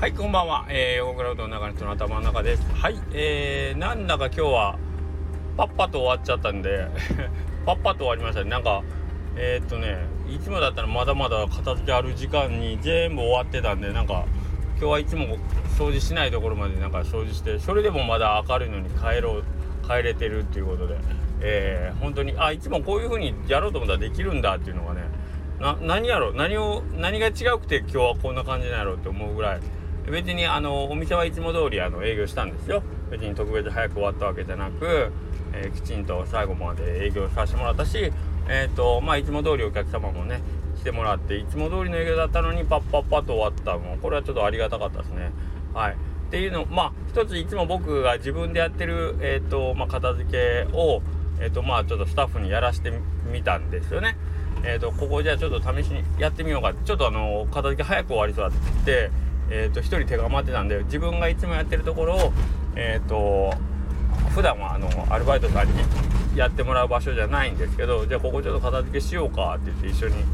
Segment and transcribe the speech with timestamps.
[0.00, 2.62] はいこんばんは、えー、横クラウドの中の人の頭の中です。
[2.72, 4.78] はいえー、なんだか今日は
[5.58, 6.86] パッパと終わっちゃったんで
[7.66, 8.48] パッパと終わりましたね。
[8.48, 8.82] なんか
[9.36, 14.24] えー、っとねいつもだったらまだまだ片付けある時間に全部終わってたんでなんか
[14.78, 15.36] 今日はいつも
[15.76, 19.44] 掃除しないところまでなんか掃除してそれでもまだ明るいのに帰ろう
[19.86, 20.96] 帰れてるっていうことで、
[21.42, 25.02] えー、本当にあいつもこういう風にやろうと思ったらできるんだっていうのがね
[25.60, 29.60] な何やろ何を何が違くて今日はこんな感じなんやろうって思うぐらい
[30.10, 32.82] 別にあのお店はいつも通りあの営業したんですよ。
[33.10, 35.12] 別に特別早く終わったわけじゃなく、
[35.52, 38.12] えー、きちんと最後まで営業させてもらったし
[38.48, 40.40] え、ー、とまあいつも通りお客様もね
[40.78, 45.32] 来てもらっていつも通りの営業だったのにパッパッパッと終わったもうこれはちょっとありがたかったですね。
[45.74, 45.92] はい。
[45.92, 45.96] っ
[46.30, 51.02] ていうのまあ一ついつも僕が自分でやってるえっ、ー、とまあ片付けを
[51.40, 52.92] えっ、とまあちょっとスタッフにやらして
[53.32, 54.16] みたんですよね。
[54.62, 56.72] えっ、とここじゃあちょっと試しにやってみようか。
[56.84, 59.10] ちょっとあの片付け早く終わりそうだって言って
[59.50, 62.32] えーと、1人手が余ってたんで自分がいつもやってるところを
[62.76, 63.54] えっ、ー、と
[64.34, 65.72] 普段はあのアルバイトさんに
[66.36, 70.24] やってもらう場所じゃないんですけどじゃあここちょっと片付けしようかって言って一緒に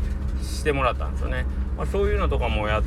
[0.42, 2.82] してもらったんですよね、まあ、そういうのとかもや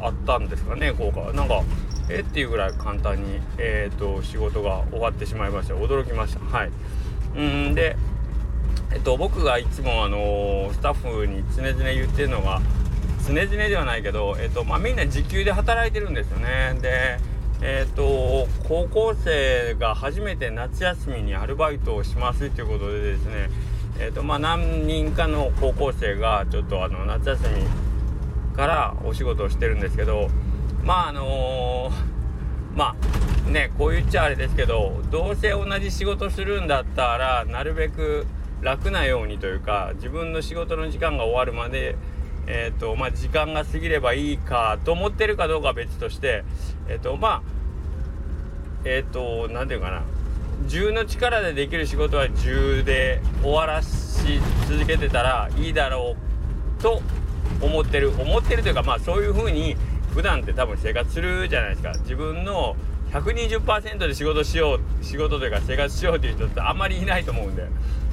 [0.00, 1.62] あったんですかね効果はなんか
[2.08, 5.74] えっていうぐらい簡単に、えーと、仕事が終わってしまいました。
[5.74, 6.56] 驚きました。
[6.56, 6.70] はい。
[7.36, 7.96] うんで
[8.92, 12.62] えっと僕がいつもあのー、スタッフに常々言ってるのが
[13.26, 16.78] 常々ではないけど、えっとまあ、みんな時給で働いてるんですよね。
[16.80, 17.18] で、
[17.60, 23.50] えっと高校生が初めて夏休みにアルバイトをしますということでですね、
[23.98, 30.28] えっとまあ、何人かの高校生がちょっとあの夏休みからお仕事をしてるんですけど
[30.84, 32.94] まああのー、ま
[33.48, 38.26] あねこう言っちゃあれですけどどうせ同じ仕事するんだったらなるべく
[38.60, 41.96] 楽なようにというか自分の仕事の時間が終わるまで
[42.46, 46.44] え、ー、とまあ時間が過ぎればいいかと思ってるかどうかは別として
[46.88, 47.42] えっ、ー、とまあ
[48.84, 50.02] えっ、ー、と何て言うかな。
[50.68, 56.16] 10の力でできる仕事は10で終わらし続けてたらいいだろ
[56.78, 57.02] うと
[57.60, 59.76] 思ってる思ってるというかまあそういう風に
[60.14, 61.92] 普段って多分生活するじゃないですか。
[62.00, 62.74] 自分の
[63.12, 67.68] 120%で仕事しよう仕事というか生活しようという人ってあんまりいないと思うんで。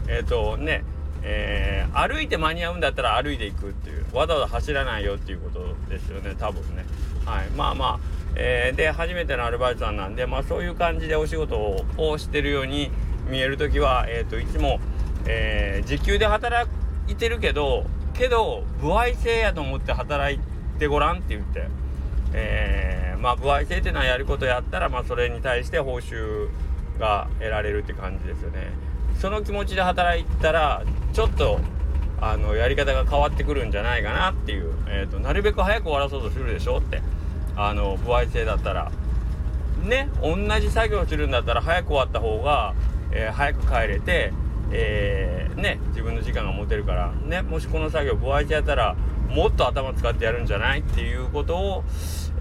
[0.07, 0.83] えっ、とね。
[1.25, 4.05] えー、歩いて間に合うんだったら歩いていくっていう。
[4.13, 6.85] わざわざ走らないよっていうことですよね多分ね。
[7.25, 7.49] はい。
[7.51, 7.99] まあまあ、
[8.35, 11.57] えー、で初めてのアルバイトさんなんでまあそういう感じでお仕事
[11.97, 12.91] をしてるように
[13.29, 14.79] 見える時は、えーと、いつも、
[15.27, 16.69] えー、時給で働
[17.07, 20.39] いてるけどけど歩合制やと思って働い
[20.77, 21.67] てごらんって言って、
[22.33, 26.49] えー、まあ歩合制っていうのはやることやったらまあそれに対して報酬
[26.99, 28.71] が得られるって感じですよね。
[29.23, 31.61] その気持ちで働いたらちょっと
[32.19, 37.01] あのやり方が変わってくるんじゃないかなっていう、えーと、なるべく早く終わらそうとするでしょって。
[37.55, 38.91] あの歩合制だったら。
[39.81, 42.75] ね同じ作業するんだったら早く終わった方が、
[43.13, 44.33] えー、早く帰れて、
[44.73, 48.97] えー、ね自分の時間が持てるからねもしこの作業歩合制やったら
[49.29, 51.83] もっと頭使ってやるんじゃないっていうことを、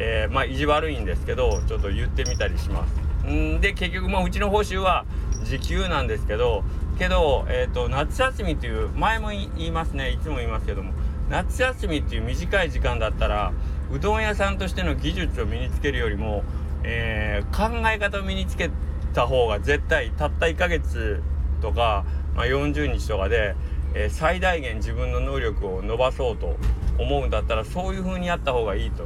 [0.00, 3.02] えー、まあ意地悪いんですけどちょっと言ってみたりします。
[3.24, 5.04] んで結局まあうちの報酬は
[5.44, 6.64] 時給なんですけど
[6.98, 10.10] けど、えーと、夏休みっていう前も言いますね。
[10.10, 10.92] いつも言いますけども
[11.30, 13.52] 夏休みっていう短い時間だったら
[13.90, 16.44] うどん屋さんとしての技術を身につけるよりも、
[16.84, 18.70] えー、考え方を身につけ
[19.14, 21.22] た方が絶対たった1ヶ月
[21.60, 22.04] とか、
[22.34, 23.54] まあ、40日とかで、
[23.94, 26.56] えー、最大限自分の能力を伸ばそうと
[26.98, 29.04] 思うんだったらそういう風にやった方がいいと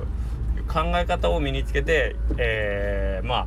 [0.68, 3.46] 考え方を身につけて、えー、まあ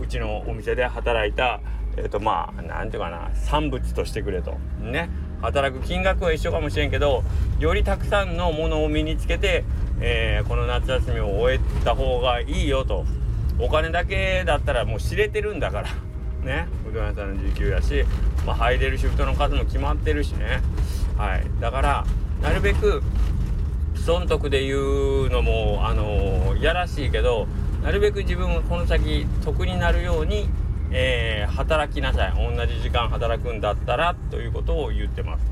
[0.00, 1.60] うちのお店で働いた
[1.96, 4.58] えっ、ー、とまあ何て言うかな産物としてくれと。
[4.80, 5.10] ね。
[5.42, 7.22] 働く金額は一緒かもしれんけど
[7.60, 9.64] よりたくさんのものを身につけて、
[10.00, 13.04] えー、この夏休みを終えた方がいいよと。
[13.58, 15.88] お金だけだったらもう知れてるんだから。
[16.44, 16.68] ね。
[16.88, 18.04] うどん屋さんの時給やし、
[18.46, 20.60] まあ、入れるシフトの数も決まってるしね。
[21.16, 21.46] はい。
[21.60, 22.06] だから
[22.42, 23.02] なるべく
[23.94, 27.48] 損得で言うのもあのー、やらしいけど
[27.82, 30.48] なるべく自分がこの先得になるように
[30.98, 35.44] えー、働きなさい同じ時間働くんだったらということを言ってます。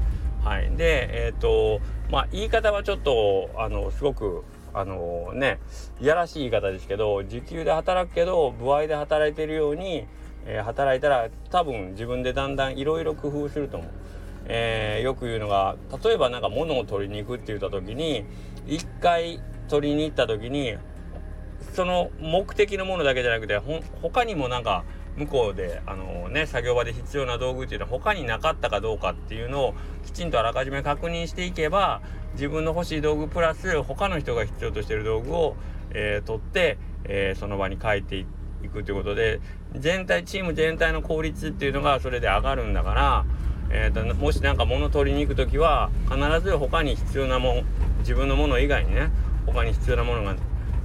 [0.43, 4.43] はい、でえっ、ー、とまあ言い方はちょっとあのすごく
[4.73, 5.61] あのね
[6.01, 10.07] いやらしい言い方ですけど時給で働くけど歩合で働いてるように、
[10.47, 13.91] えー、働いたら多分自分でだんだんいろいろ工夫すると思う。
[14.47, 18.25] えー、よく言うのが例えば何か物を取りに行くって言った時に
[18.67, 20.77] 一回取りに行った時に
[21.75, 24.85] その目的のものだけじゃなくてほ他にもなんか
[25.17, 29.75] 向こうであのね作業場で必要な道具っていうのは他になかったかどうかっていうのを
[30.05, 32.03] きちんとあらかじめ確認していけば
[32.35, 35.57] 自分の欲しい道具プラス他の人が必要としてる道具を、
[35.91, 38.27] えー、取って、えー、その場に帰ってい
[38.73, 39.41] くということで
[39.75, 43.25] 全体チーム全体の効率っていうのがそれで上がるんだから、
[43.71, 47.65] えーと、もし何か物取りに行く時は必ず他に必要なもん
[48.01, 49.11] 自分のもの以外にね
[49.47, 50.37] 他に必要なものが、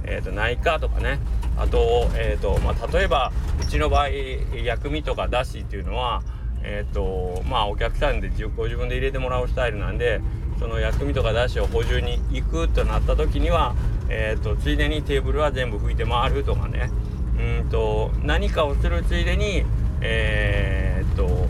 [0.04, 1.18] えーと、ないかとかね。
[1.56, 6.22] あと,、えーとまあ、例えばうちの場合薬味とかだしっていうのは
[6.62, 10.20] え、ー、とまあお客さんでご自分で入れてもらうスタイルなんで
[10.58, 13.74] その薬味とかだしを補充に行くとなった時には、
[14.08, 16.90] えーと、ついでにテーブルは全部拭いて回るとかね。
[17.38, 19.64] うんと何かをするついでに
[20.02, 21.46] えー、っと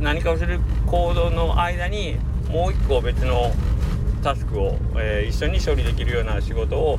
[0.00, 2.16] 何かをする行動の間に
[2.48, 3.52] もう一個別の
[4.20, 6.98] タスクを、えー、一緒に処理できるような仕事を、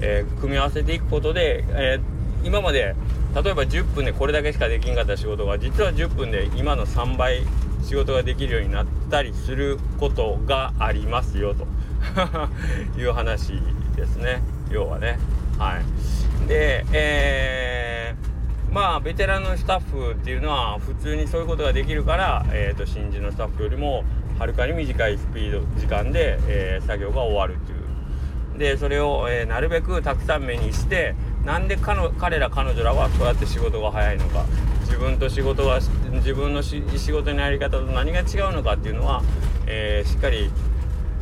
[0.00, 2.00] えー、組み合わせていくことで、え
[2.44, 2.94] 今まで
[3.34, 7.42] 例えば10分でこれだけしかできんかった仕事が実は10分で今の3倍
[7.82, 11.66] 仕事ができるようになったりすることがありますよと。
[12.98, 13.60] いう話
[13.96, 14.40] ですね。
[14.70, 15.18] 要はね。
[15.58, 16.48] はい。
[16.48, 24.04] でえー、まあベテランのスタッフっていうのは普通にそういうことができるから、えーと、新人のスタッフよりも
[24.38, 31.14] はるかに短いスピード時間で、えー、作業が終わるっていうでそれを、えー、なるべくたくさん目にして
[31.44, 34.44] なんで彼ら彼女らはそうやって仕事が早いのか
[34.82, 35.80] 自分と仕事が
[36.12, 39.22] 自分の仕事のやり方と何が違うのかっていうのは、
[39.66, 40.50] えー、しっかり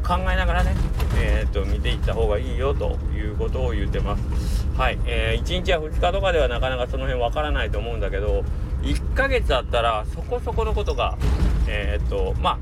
[0.06, 0.74] 考えながらね、
[1.18, 4.66] えーと、見ていった方がいいよということを言ってます。
[4.76, 8.44] はい、えー、1日や2日とかではなかなかその辺わからないと思うんだけど
[8.82, 11.18] 1ヶ月あったらそこそこのことが
[11.66, 12.58] えっ、とまあ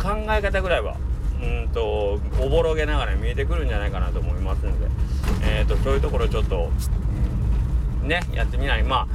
[0.00, 0.96] 考え方ぐらいは
[1.42, 4.88] うんとおぼろげながら見えてくるんじゃないかなと思いますので。
[5.42, 6.70] えーと、そういうところちょっと
[8.02, 9.08] ねやってみないまあ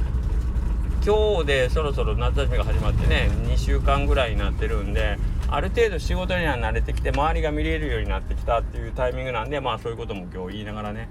[1.04, 5.18] 今日でそろそろ夏休みが始まってね2週間ぐらいになってるんで
[5.48, 11.08] ある程度仕事には慣れてきて周りが見れるようになってきたっていうタイミングなんでまあそういうことも今日言いながらね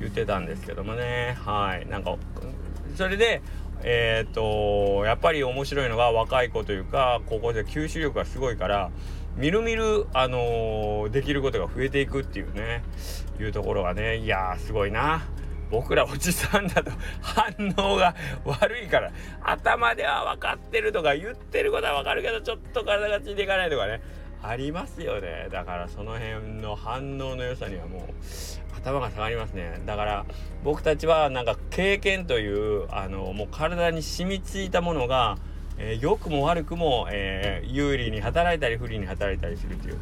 [0.00, 2.16] 言ってたんですけどもねはいなんか
[2.96, 3.42] それで
[3.82, 8.90] えっ、とやっぱり面白いのが若い子というか高校生吸収力がすごいから
[9.36, 12.82] みるみる、あのー、できることが増えていくっていうね
[13.38, 15.22] いうところがねいやすごいな。
[15.70, 18.14] 僕らおじさんだと反応が
[18.44, 19.10] 悪いから
[19.42, 24.00] 頭では分かってるとか言ってることは分かるけどちょっと体がついていかないとかね。
[24.48, 25.48] ありますよね。
[25.50, 28.02] だからその辺の反応の良さにはもう
[28.76, 29.80] 頭が下がりますね。
[29.86, 30.26] だから
[30.64, 35.38] 僕たちはなんか経験というあのもう体に染みついたものが
[35.78, 39.98] えー、良くも悪くも、えー、有利に働いたり不利に働いたりするという。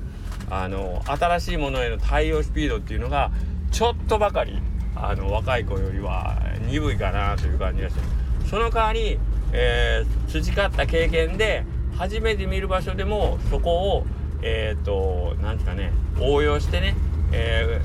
[0.51, 3.31] あの新しいものへの対応スピードっていうのが
[3.71, 4.61] ちょっとばかり
[4.95, 6.39] あの若い子よりは
[6.69, 8.01] 鈍いかなという感じがして
[8.49, 9.19] その代わり、
[9.53, 11.65] えー、培った経験で
[11.97, 14.07] 初めて見る場所でもそこを
[14.45, 16.95] えっ、ー、と何ですかね応用してね、
[17.33, 17.81] え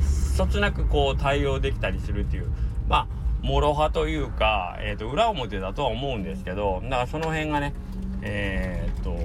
[0.00, 2.46] ー、そつなくこう対応できたりするっていう
[2.88, 3.06] まあ
[3.42, 7.74] 諸刃というか、えーと、裏表だとは思うんですけどだからその辺がね
[8.22, 9.16] えっ、ー、と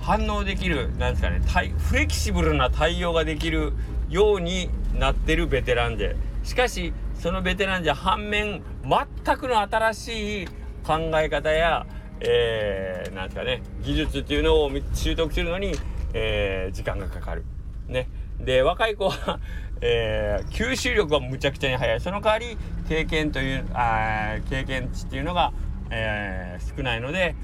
[0.00, 1.40] 反応できるなんですかね
[1.78, 3.72] フレキシブルな対応ができる
[4.10, 10.46] ようになってるベテランでしかしそのベテランじゃ反面全くの新しい
[10.84, 11.86] 考え方や、
[12.20, 15.74] えー、なんですかね技術っていうのを習得するのに、
[16.12, 17.44] えー、時間がかかる。
[17.88, 18.08] ね、
[18.40, 19.40] で若い子は
[19.80, 22.56] えー、吸収力はむちゃくちゃに速いその代わり
[22.88, 25.52] 経験というあ経験値っていうのが、
[25.90, 27.34] えー、少ないので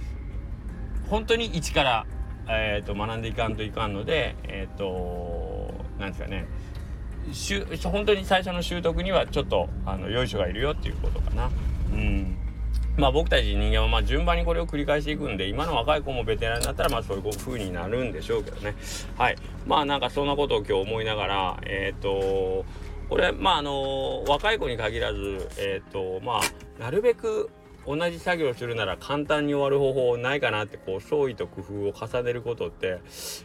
[1.10, 2.06] 本当に一から、
[2.48, 6.46] えーと、学んでいかんといかんのでえっ、ー、となんですかね
[7.32, 11.50] しゅ本当に最初の習得にはちょっとあのよいしょがいるよっていうことかな。
[11.92, 12.49] うん
[12.96, 18.74] まあ僕たち人間はまあ順番にこれを繰り返していくんで今の若い子もベテランだったらまあそういう風になるんでしょうけどね。
[19.16, 19.36] はい。
[19.66, 22.64] まあなんかそんなことを今日思いながらえっ、ー、と
[23.08, 27.50] これまああの若い子に限らずえっ、ー、とまあなるべく
[27.86, 33.00] 同じ作業するなら簡単に終わる方法ないかなってこう創意と工夫を重ねることって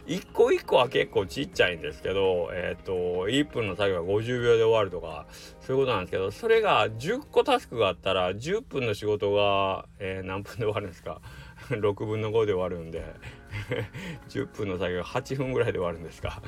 [0.06, 2.92] 一個一個は結構ちっちゃいんですけどえっ、ー、と
[3.28, 5.26] 1分の作業が50秒で終わるとか
[5.60, 11.20] そういうことなんですけどそれが10個タスクがあったら10分の仕事が、えー、何分で終わるんですか？
[11.70, 13.04] 6分の5で終わるんで。
[14.28, 16.42] 10分の作業8分ぐらいで終わるんですか？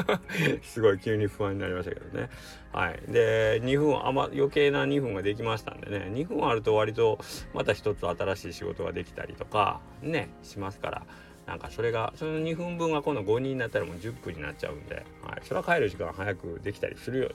[0.62, 2.28] すごい急に不安になりましたけどね。
[2.72, 3.00] はい。
[3.08, 6.10] で2分あま余計な2分ができましたんでね。
[6.12, 7.18] 2分あると割と
[7.52, 11.02] また一つ新しい仕事ができたりとかねしますから。
[11.46, 17.34] なんかそれがその2分分が今度5人になったらもう10分になっちゃうんで、はい、それは帰る時間早くできたりするよね。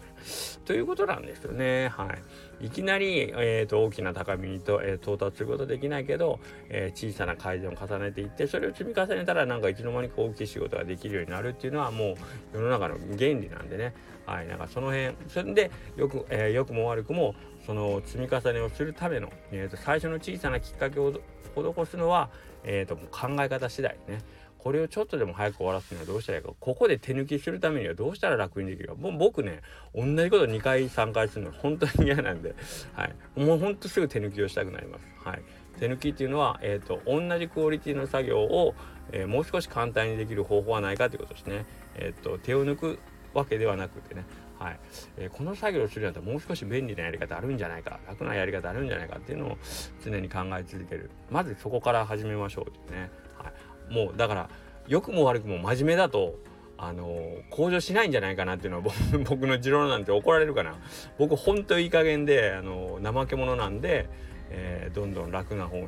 [0.65, 1.89] ということなんですよね。
[1.89, 2.17] は
[2.61, 2.65] い。
[2.65, 6.39] いきなり、えーと、大きな高みにと、えー、到達することできないけど、
[6.69, 12.15] えー、小さな改善を重ねていってそれを積み重ねたらなんかいつの間にか大きい仕事ができるようになるっていうのはも
[12.53, 13.93] う世の中の原理なんでね。
[14.25, 14.47] はい。
[14.47, 17.35] なんかその辺それでよく、えー、よくも悪くも
[17.65, 21.11] その積み重ねをするための、えーと、最初の小さなきっかけを
[21.55, 22.29] 施すのは、
[22.63, 24.21] えーと、考え方次第ね。
[24.59, 28.95] これをちょっとでも早く終わらすにはどうしたらいいかここで手抜きするためにはどうしたら楽にできるか。
[28.95, 29.61] もう僕ね
[29.95, 32.53] 同じこと2回3回するの本当に嫌なんで、
[32.93, 35.07] はい、もうほんとすぐ手抜きをしたくなります。
[35.23, 35.41] はい、
[35.79, 38.75] 手抜きっていうのは、えーと、同じクオリティの作業を、
[39.13, 41.65] えー、もう少し簡単にできる方法はないかということですね。
[41.95, 42.99] えーと、手を抜く
[43.33, 44.25] わけではなくてね
[44.59, 44.79] はい、
[45.17, 49.57] えー、この作業をするんだったらもう少し便利なやり方あるんじゃないか楽なやり方あるんじゃないかっていうのを
[50.03, 51.09] 常に考え続ける。
[51.31, 53.51] まずそこから始めましょうってね、は
[53.89, 54.49] い、もうだから
[54.87, 56.35] 良くも悪くも真面目だと
[56.77, 58.83] あのー、向上しないんじゃないかなっていうのは
[59.29, 60.77] 僕の持論なんて怒られるかな。
[61.17, 64.07] 僕ほんといい加減で、あのー、怠け者なんで、
[64.49, 65.87] えー、どんどん楽な方に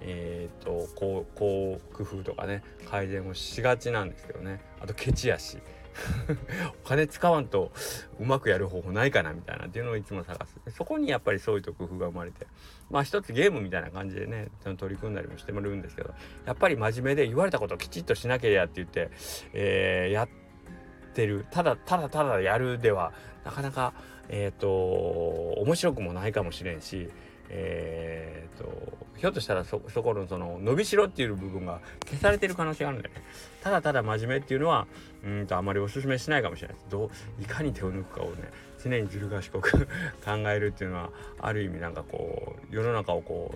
[0.00, 4.60] えーと、こうこう工夫とかね改善をしがちなんですけどね。
[4.80, 5.58] あとケチやし。
[6.84, 7.72] お金使わんと
[8.20, 10.58] うまくやる方法ないかなみたいなっていうのをいつも探す。
[10.70, 12.46] そこにやっぱりそういうと工夫が生まれて。
[12.90, 16.14] まあ一つゲームみたいな感じでね取り組んだりもしてもらうんですけど
[16.46, 19.10] やっぱり真面目で言われたことをきちっとしなければって言って、
[19.52, 20.28] えー、やっ
[21.14, 21.46] てる。
[21.50, 23.12] ただただただやるでは
[23.44, 23.92] なかなか
[24.28, 24.68] えっ、ー、と
[25.60, 27.10] 面白くもないかもしれんし
[27.50, 33.14] えーと、ひょっとしたらそこのその伸びしろっていう部分が消されてる可能性があるんでね。
[33.62, 34.86] ただただ真面目っていうのは
[35.24, 36.76] うんとあまりおすすめしないかもしれない。
[36.90, 38.50] どういかに手を抜くかをね
[38.82, 39.86] 常にずる賢く
[40.24, 43.54] 考えるっていうのはある意味なんかこう世の中をこ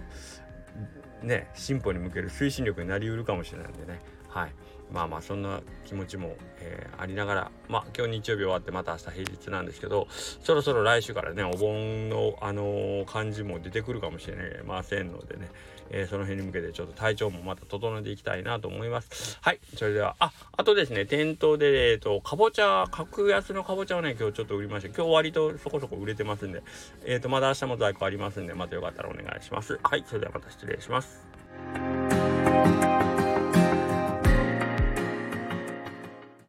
[1.22, 4.00] うね進歩に向ける推進力になりうるかもしれないんでね。
[4.28, 4.52] はい。
[4.92, 15.48] まあまあそんな気持ちも、えー、ありながらまあ今日日曜日終わってまた明日平日なんですけどそろそろ来週からねお盆のあのー、感じも出てくるかもしれませんのでね、
[15.90, 19.38] えー、その辺に向けてちょっと体調もまた整えていきたいなと思います。
[19.40, 26.62] はいそれではああとですね店頭でえっ、とかぼちゃ格安のかぼちゃをね今日ちょっと売りました今日割とそこそこ売れてますんで
[27.04, 29.78] えっ、とまだ明日も在庫ありますんでまたよかったらお願いします。
[29.82, 33.01] はいそれではまた失礼します。